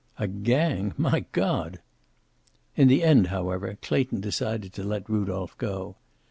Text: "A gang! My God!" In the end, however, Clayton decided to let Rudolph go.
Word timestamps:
"A 0.17 0.27
gang! 0.27 0.95
My 0.97 1.25
God!" 1.31 1.79
In 2.75 2.87
the 2.87 3.03
end, 3.03 3.27
however, 3.27 3.77
Clayton 3.83 4.19
decided 4.21 4.73
to 4.73 4.83
let 4.83 5.07
Rudolph 5.07 5.55
go. 5.59 5.97